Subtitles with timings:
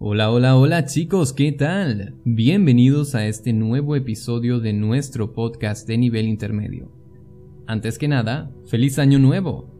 [0.00, 2.14] Hola, hola, hola chicos, ¿qué tal?
[2.24, 6.92] Bienvenidos a este nuevo episodio de nuestro podcast de nivel intermedio.
[7.66, 9.74] Antes que nada, feliz año nuevo.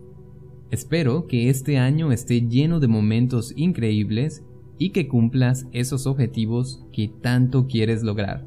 [0.72, 4.44] Espero que este año esté lleno de momentos increíbles
[4.76, 8.44] y que cumplas esos objetivos que tanto quieres lograr.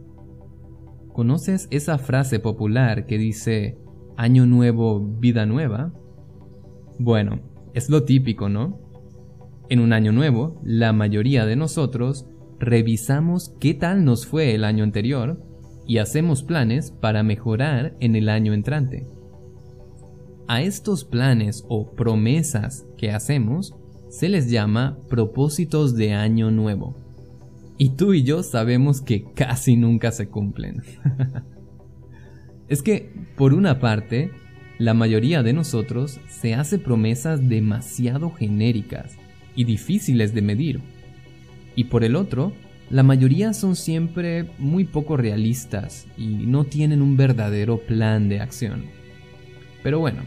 [1.14, 3.78] ¿Conoces esa frase popular que dice
[4.18, 5.94] año nuevo, vida nueva?
[7.00, 7.40] Bueno,
[7.74, 8.91] es lo típico, ¿no?
[9.72, 12.26] En un año nuevo, la mayoría de nosotros
[12.60, 15.42] revisamos qué tal nos fue el año anterior
[15.88, 19.08] y hacemos planes para mejorar en el año entrante.
[20.50, 23.74] A estos planes o promesas que hacemos
[24.10, 26.98] se les llama propósitos de año nuevo.
[27.78, 30.82] Y tú y yo sabemos que casi nunca se cumplen.
[32.68, 34.32] es que, por una parte,
[34.80, 39.18] la mayoría de nosotros se hace promesas demasiado genéricas
[39.56, 40.82] y difíciles de medir.
[41.76, 42.54] Y por el otro,
[42.90, 48.86] la mayoría son siempre muy poco realistas y no tienen un verdadero plan de acción.
[49.82, 50.22] Pero bueno,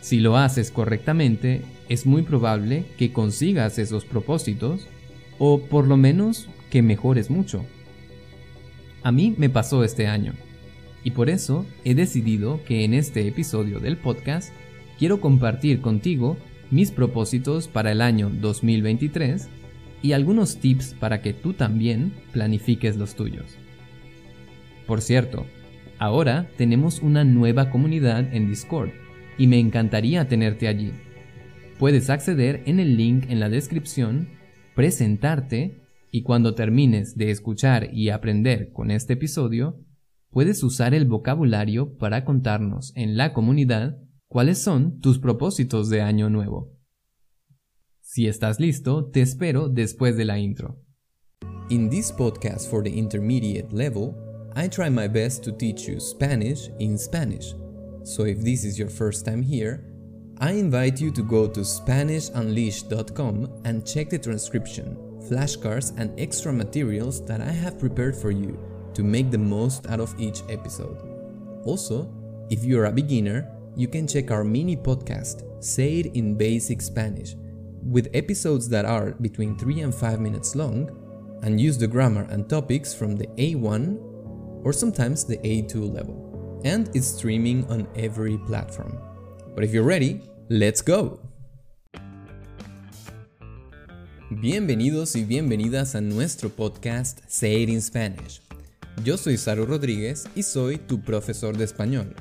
[0.00, 4.86] si lo haces correctamente, es muy probable que consigas esos propósitos
[5.38, 7.64] o por lo menos que mejores mucho.
[9.02, 10.34] A mí me pasó este año
[11.02, 14.52] y por eso he decidido que en este episodio del podcast
[14.98, 16.36] quiero compartir contigo
[16.70, 19.48] mis propósitos para el año 2023
[20.02, 23.56] y algunos tips para que tú también planifiques los tuyos.
[24.86, 25.46] Por cierto,
[25.98, 28.90] ahora tenemos una nueva comunidad en Discord
[29.36, 30.92] y me encantaría tenerte allí.
[31.78, 34.30] Puedes acceder en el link en la descripción,
[34.74, 39.78] presentarte y cuando termines de escuchar y aprender con este episodio,
[40.30, 43.98] puedes usar el vocabulario para contarnos en la comunidad
[44.28, 46.76] ¿Cuáles son tus propósitos de año nuevo?
[48.02, 50.76] Si estás listo, te espero después de la intro.
[51.70, 54.14] In this podcast for the intermediate level,
[54.54, 57.54] I try my best to teach you Spanish in Spanish.
[58.04, 59.82] So if this is your first time here,
[60.40, 67.24] I invite you to go to SpanishUnleashed.com and check the transcription, flashcards, and extra materials
[67.24, 68.58] that I have prepared for you
[68.92, 70.98] to make the most out of each episode.
[71.64, 72.12] Also,
[72.50, 77.36] if you're a beginner, you can check our mini podcast, Say It in Basic Spanish,
[77.80, 80.90] with episodes that are between 3 and 5 minutes long
[81.44, 83.96] and use the grammar and topics from the A1
[84.64, 86.60] or sometimes the A2 level.
[86.64, 88.98] And it's streaming on every platform.
[89.54, 91.20] But if you're ready, let's go!
[94.42, 98.40] Bienvenidos y bienvenidas a nuestro podcast Say It in Spanish.
[99.04, 102.16] Yo soy Saru Rodríguez y soy tu profesor de español.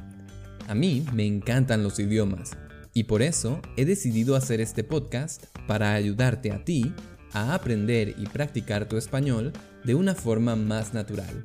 [0.67, 2.51] A mí me encantan los idiomas
[2.93, 6.93] y por eso he decidido hacer este podcast para ayudarte a ti
[7.31, 9.53] a aprender y practicar tu español
[9.85, 11.43] de una forma más natural.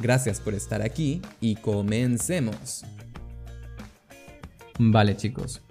[0.00, 2.84] Gracias por estar aquí y comencemos.
[4.78, 5.62] Vale chicos,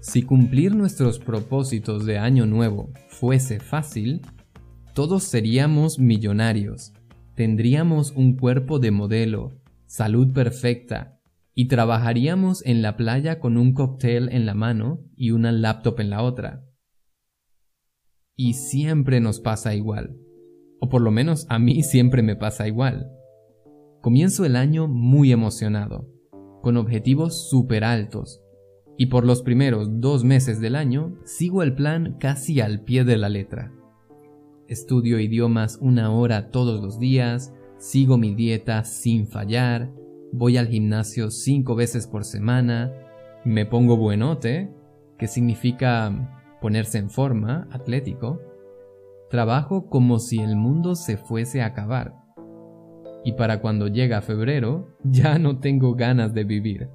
[0.00, 4.20] si cumplir nuestros propósitos de año nuevo fuese fácil,
[4.94, 6.92] todos seríamos millonarios,
[7.34, 9.52] tendríamos un cuerpo de modelo,
[9.86, 11.17] salud perfecta,
[11.60, 16.08] y trabajaríamos en la playa con un cóctel en la mano y una laptop en
[16.08, 16.64] la otra.
[18.36, 20.16] Y siempre nos pasa igual.
[20.80, 23.10] O por lo menos a mí siempre me pasa igual.
[24.00, 26.08] Comienzo el año muy emocionado,
[26.62, 28.40] con objetivos súper altos,
[28.96, 33.16] y por los primeros dos meses del año sigo el plan casi al pie de
[33.16, 33.72] la letra.
[34.68, 39.90] Estudio idiomas una hora todos los días, sigo mi dieta sin fallar,
[40.32, 42.92] voy al gimnasio cinco veces por semana,
[43.44, 44.70] me pongo buenote,
[45.18, 48.40] que significa ponerse en forma, atlético,
[49.30, 52.14] trabajo como si el mundo se fuese a acabar.
[53.24, 56.88] Y para cuando llega febrero, ya no tengo ganas de vivir,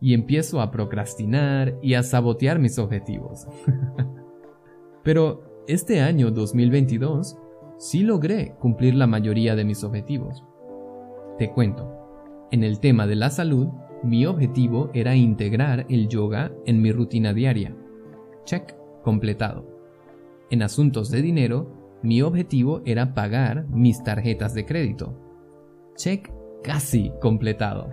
[0.00, 3.46] y empiezo a procrastinar y a sabotear mis objetivos.
[5.02, 7.38] Pero este año 2022
[7.78, 10.44] sí logré cumplir la mayoría de mis objetivos.
[11.38, 11.99] Te cuento.
[12.52, 13.68] En el tema de la salud,
[14.02, 17.76] mi objetivo era integrar el yoga en mi rutina diaria.
[18.44, 19.66] Check, completado.
[20.50, 25.14] En asuntos de dinero, mi objetivo era pagar mis tarjetas de crédito.
[25.94, 26.32] Check,
[26.64, 27.90] casi completado.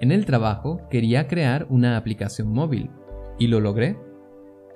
[0.00, 2.90] En el trabajo quería crear una aplicación móvil
[3.38, 3.98] y lo logré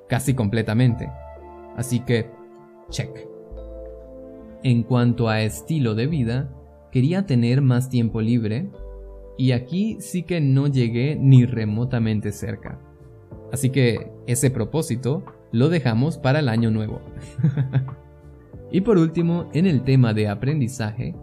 [0.08, 1.08] casi completamente.
[1.76, 2.30] Así que,
[2.90, 3.28] check.
[4.64, 6.50] En cuanto a estilo de vida,
[6.96, 8.70] quería tener más tiempo libre
[9.37, 12.81] y aquí sí que no llegué ni remotamente cerca.
[13.52, 15.22] Así que ese propósito
[15.52, 17.02] lo dejamos para el año nuevo.
[18.72, 21.14] Y por último, en el tema de aprendizaje,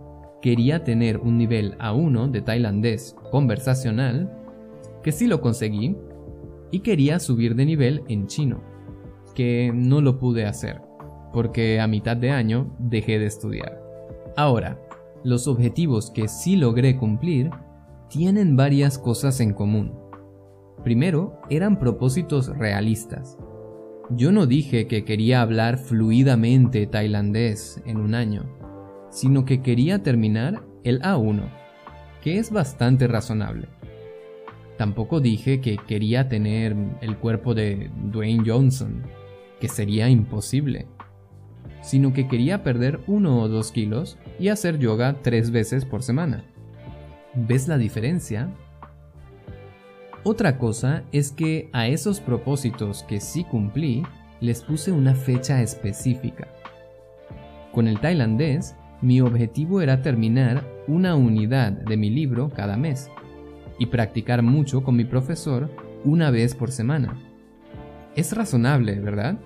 [0.44, 4.32] quería tener un nivel A1 de tailandés conversacional,
[5.04, 5.98] que sí lo conseguí,
[6.72, 8.64] y quería subir de nivel en chino,
[9.36, 10.82] que no lo pude hacer,
[11.34, 13.82] porque a mitad de año dejé de estudiar.
[14.38, 14.80] Ahora,
[15.24, 17.50] los objetivos que sí logré cumplir
[18.10, 19.94] tienen varias cosas en común.
[20.84, 23.38] Primero, eran propósitos realistas.
[24.10, 28.44] Yo no dije que quería hablar fluidamente tailandés en un año,
[29.10, 31.50] sino que quería terminar el A1,
[32.22, 33.70] que es bastante razonable.
[34.78, 39.04] Tampoco dije que quería tener el cuerpo de Dwayne Johnson,
[39.62, 40.88] que sería imposible,
[41.84, 46.44] sino que quería perder uno o dos kilos y hacer yoga tres veces por semana.
[47.36, 48.50] ¿Ves la diferencia?
[50.24, 54.04] Otra cosa es que a esos propósitos que sí cumplí,
[54.40, 56.48] les puse una fecha específica.
[57.72, 63.10] Con el tailandés, mi objetivo era terminar una unidad de mi libro cada mes
[63.80, 65.70] y practicar mucho con mi profesor
[66.06, 67.18] una vez por semana.
[68.16, 69.40] Es razonable, ¿verdad?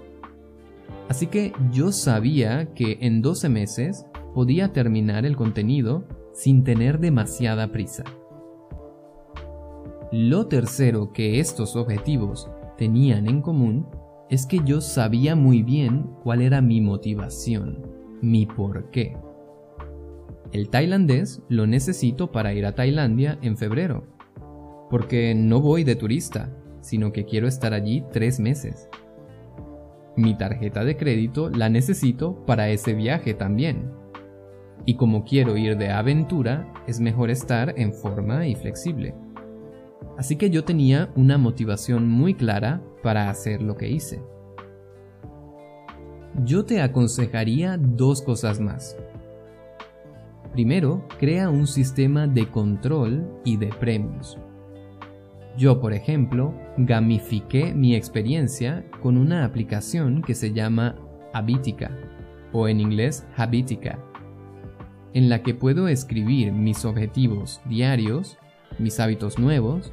[1.09, 7.71] Así que yo sabía que en 12 meses podía terminar el contenido sin tener demasiada
[7.71, 8.03] prisa.
[10.11, 13.87] Lo tercero que estos objetivos tenían en común
[14.29, 17.81] es que yo sabía muy bien cuál era mi motivación,
[18.21, 19.17] mi por qué.
[20.51, 24.05] El tailandés lo necesito para ir a Tailandia en febrero,
[24.89, 28.86] porque no voy de turista, sino que quiero estar allí tres meses.
[30.17, 33.91] Mi tarjeta de crédito la necesito para ese viaje también,
[34.87, 39.13] y como quiero ir de aventura, es mejor estar en forma y flexible.
[40.17, 44.21] Así que yo tenía una motivación muy clara para hacer lo que hice.
[46.43, 48.97] Yo te aconsejaría dos cosas más.
[50.53, 54.39] Primero, crea un sistema de control y de premios.
[55.57, 60.95] Yo, por ejemplo, gamifiqué mi experiencia con una aplicación que se llama
[61.33, 61.97] Habitica,
[62.53, 63.97] o en inglés Habitica,
[65.13, 68.37] en la que puedo escribir mis objetivos diarios,
[68.77, 69.91] mis hábitos nuevos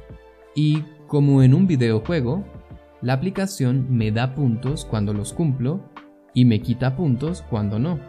[0.53, 2.45] y, como en un videojuego,
[3.01, 5.81] la aplicación me da puntos cuando los cumplo
[6.35, 7.99] y me quita puntos cuando no.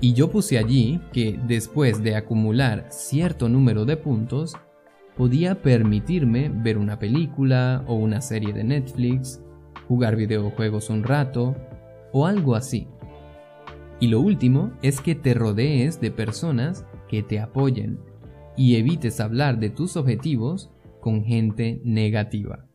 [0.00, 4.56] Y yo puse allí que después de acumular cierto número de puntos,
[5.20, 9.38] podía permitirme ver una película o una serie de Netflix,
[9.86, 11.54] jugar videojuegos un rato
[12.10, 12.88] o algo así.
[14.00, 18.00] Y lo último es que te rodees de personas que te apoyen
[18.56, 20.70] y evites hablar de tus objetivos
[21.02, 22.66] con gente negativa.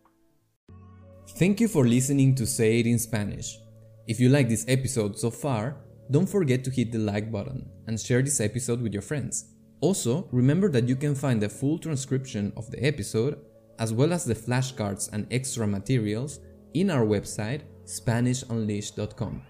[1.40, 3.60] Thank you for listening to Say It in Spanish.
[4.06, 7.98] If you like this episode so far, don't forget to hit the like button and
[8.00, 9.55] share this episode with your friends.
[9.82, 13.38] Also, remember that you can find the full transcription of the episode,
[13.78, 16.40] as well as the flashcards and extra materials,
[16.74, 19.42] in our website SpanishUnleashed.com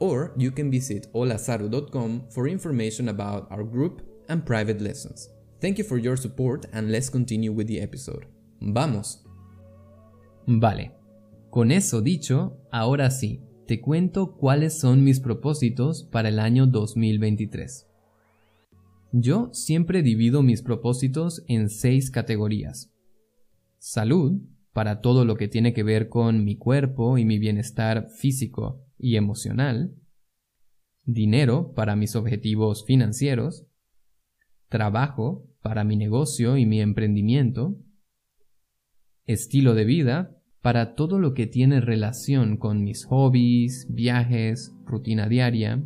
[0.00, 5.28] or you can visit holasaru.com for information about our group and private lessons.
[5.60, 8.26] Thank you for your support and let's continue with the episode.
[8.60, 9.24] ¡Vamos!
[10.46, 10.92] Vale,
[11.50, 17.89] con eso dicho, ahora sí, te cuento cuáles son mis propósitos para el año 2023.
[19.12, 22.92] Yo siempre divido mis propósitos en seis categorías.
[23.78, 24.40] Salud,
[24.72, 29.16] para todo lo que tiene que ver con mi cuerpo y mi bienestar físico y
[29.16, 29.96] emocional,
[31.04, 33.66] dinero para mis objetivos financieros,
[34.68, 37.76] trabajo para mi negocio y mi emprendimiento,
[39.26, 45.82] estilo de vida para todo lo que tiene relación con mis hobbies, viajes, rutina diaria,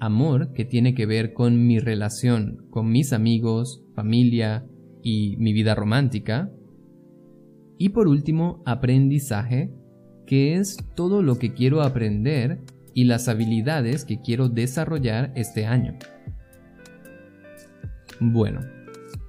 [0.00, 4.66] amor que tiene que ver con mi relación con mis amigos, familia
[5.02, 6.50] y mi vida romántica,
[7.78, 9.72] y por último, aprendizaje
[10.26, 12.60] que es todo lo que quiero aprender
[12.94, 15.98] y las habilidades que quiero desarrollar este año.
[18.20, 18.60] Bueno,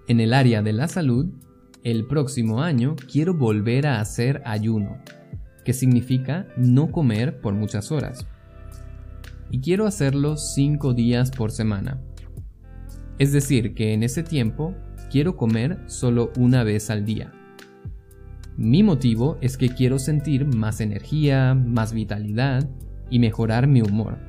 [0.07, 1.27] en el área de la salud,
[1.83, 4.97] el próximo año quiero volver a hacer ayuno,
[5.63, 8.27] que significa no comer por muchas horas.
[9.51, 12.01] Y quiero hacerlo 5 días por semana.
[13.19, 14.73] Es decir, que en ese tiempo
[15.11, 17.33] quiero comer solo una vez al día.
[18.55, 22.69] Mi motivo es que quiero sentir más energía, más vitalidad
[23.09, 24.19] y mejorar mi humor.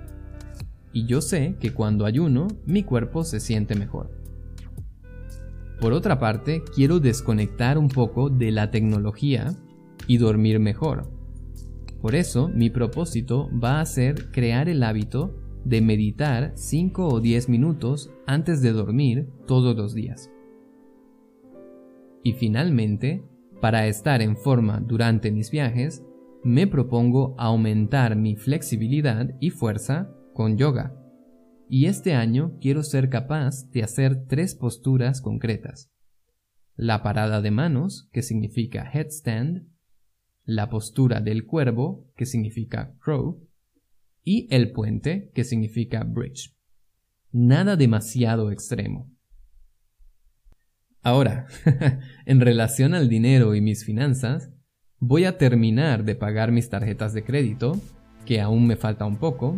[0.93, 4.11] Y yo sé que cuando ayuno, mi cuerpo se siente mejor.
[5.81, 9.55] Por otra parte, quiero desconectar un poco de la tecnología
[10.09, 11.22] y dormir mejor.
[12.03, 17.49] Por eso, mi propósito va a ser crear el hábito de meditar 5 o 10
[17.49, 20.29] minutos antes de dormir todos los días.
[22.25, 23.25] Y finalmente,
[23.61, 26.05] para estar en forma durante mis viajes,
[26.43, 30.97] me propongo aumentar mi flexibilidad y fuerza con yoga.
[31.69, 35.93] Y este año quiero ser capaz de hacer tres posturas concretas.
[36.75, 39.72] La parada de manos, que significa headstand,
[40.45, 43.47] la postura del cuervo, que significa crow,
[44.25, 46.55] y el puente, que significa bridge.
[47.33, 49.11] Nada demasiado extremo.
[51.03, 51.47] Ahora,
[52.27, 54.53] en relación al dinero y mis finanzas,
[55.01, 57.81] voy a terminar de pagar mis tarjetas de crédito,
[58.25, 59.57] que aún me falta un poco,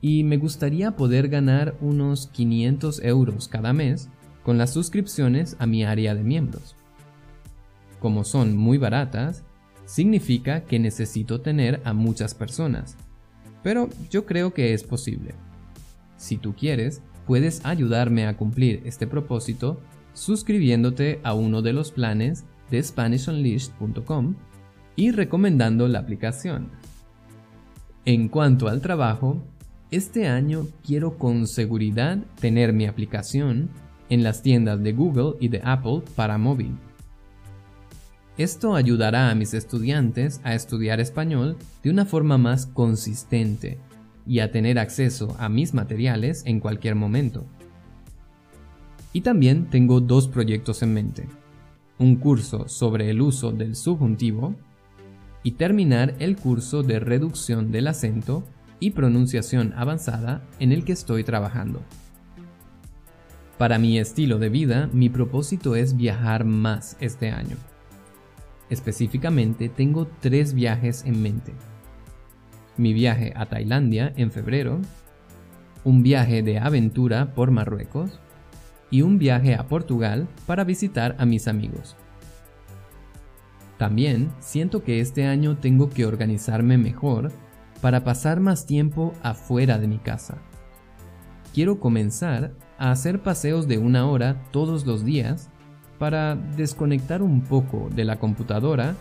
[0.00, 4.08] y me gustaría poder ganar unos 500 euros cada mes
[4.42, 6.76] con las suscripciones a mi área de miembros.
[8.00, 9.44] Como son muy baratas,
[9.88, 12.96] significa que necesito tener a muchas personas,
[13.62, 15.34] pero yo creo que es posible.
[16.18, 19.80] Si tú quieres, puedes ayudarme a cumplir este propósito
[20.12, 24.34] suscribiéndote a uno de los planes de SpanishUnleashed.com
[24.94, 26.68] y recomendando la aplicación.
[28.04, 29.42] En cuanto al trabajo,
[29.90, 33.70] este año quiero con seguridad tener mi aplicación
[34.10, 36.76] en las tiendas de Google y de Apple para móvil.
[38.38, 43.78] Esto ayudará a mis estudiantes a estudiar español de una forma más consistente
[44.28, 47.46] y a tener acceso a mis materiales en cualquier momento.
[49.12, 51.28] Y también tengo dos proyectos en mente.
[51.98, 54.54] Un curso sobre el uso del subjuntivo
[55.42, 58.44] y terminar el curso de reducción del acento
[58.78, 61.82] y pronunciación avanzada en el que estoy trabajando.
[63.56, 67.56] Para mi estilo de vida, mi propósito es viajar más este año.
[68.70, 71.54] Específicamente, tengo tres viajes en mente.
[72.76, 74.80] Mi viaje a Tailandia en febrero,
[75.84, 78.20] un viaje de aventura por Marruecos
[78.90, 81.96] y un viaje a Portugal para visitar a mis amigos.
[83.78, 87.30] También siento que este año tengo que organizarme mejor
[87.80, 90.38] para pasar más tiempo afuera de mi casa.
[91.54, 95.50] Quiero comenzar a hacer paseos de una hora todos los días
[95.98, 98.96] para desconectar un poco de la computadora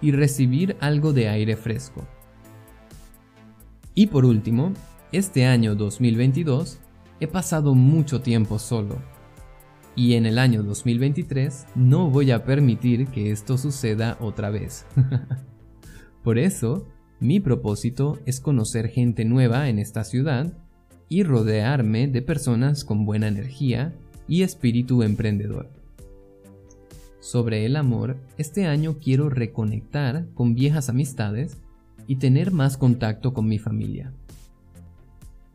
[0.00, 2.06] y recibir algo de aire fresco.
[3.94, 4.72] Y por último,
[5.12, 6.78] este año 2022
[7.20, 8.98] he pasado mucho tiempo solo
[9.96, 14.84] y en el año 2023 no voy a permitir que esto suceda otra vez.
[16.22, 16.86] Por eso,
[17.18, 20.52] mi propósito es conocer gente nueva en esta ciudad
[21.08, 23.94] y rodearme de personas con buena energía
[24.28, 25.75] y espíritu emprendedor.
[27.26, 31.56] Sobre el amor, este año quiero reconectar con viejas amistades
[32.06, 34.12] y tener más contacto con mi familia.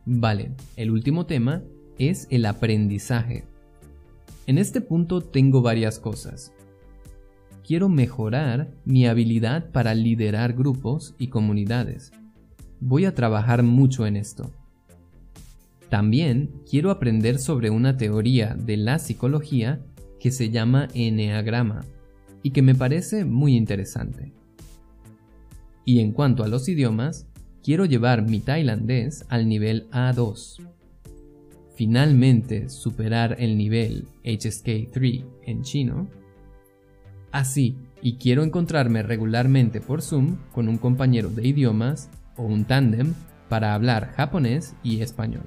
[0.05, 1.63] Vale, el último tema
[1.97, 3.45] es el aprendizaje.
[4.47, 6.51] En este punto tengo varias cosas.
[7.65, 12.11] Quiero mejorar mi habilidad para liderar grupos y comunidades.
[12.81, 14.51] Voy a trabajar mucho en esto.
[15.87, 19.79] También quiero aprender sobre una teoría de la psicología
[20.21, 21.81] que se llama Enneagrama
[22.43, 24.31] y que me parece muy interesante.
[25.83, 27.27] Y en cuanto a los idiomas,
[27.63, 30.71] quiero llevar mi tailandés al nivel A2
[31.81, 36.07] finalmente superar el nivel HSK3 en chino.
[37.31, 43.15] Así, y quiero encontrarme regularmente por Zoom con un compañero de idiomas o un tándem
[43.49, 45.45] para hablar japonés y español.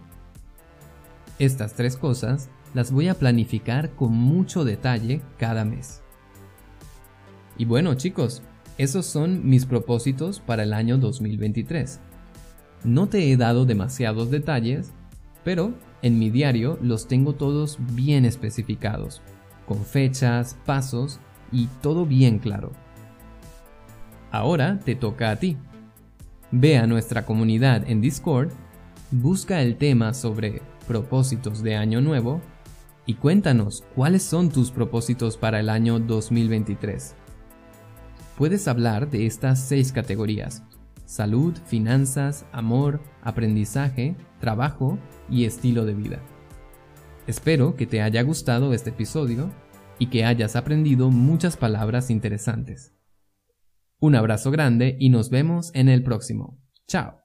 [1.38, 6.02] Estas tres cosas las voy a planificar con mucho detalle cada mes.
[7.56, 8.42] Y bueno chicos,
[8.76, 12.00] esos son mis propósitos para el año 2023.
[12.82, 14.92] No te he dado demasiados detalles,
[15.44, 19.22] pero en mi diario los tengo todos bien especificados,
[19.66, 21.20] con fechas, pasos
[21.52, 22.72] y todo bien claro.
[24.32, 25.56] Ahora te toca a ti.
[26.50, 28.50] Ve a nuestra comunidad en Discord,
[29.12, 32.40] busca el tema sobre propósitos de año nuevo
[33.06, 37.14] y cuéntanos cuáles son tus propósitos para el año 2023.
[38.36, 40.62] Puedes hablar de estas seis categorías.
[41.04, 44.98] Salud, finanzas, amor, aprendizaje, trabajo
[45.30, 46.20] y estilo de vida.
[47.26, 49.50] Espero que te haya gustado este episodio
[49.98, 52.94] y que hayas aprendido muchas palabras interesantes.
[54.00, 56.58] Un abrazo grande y nos vemos en el próximo.
[56.88, 57.20] Chao.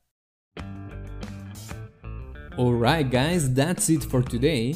[2.58, 4.76] Alright guys, that's it for today.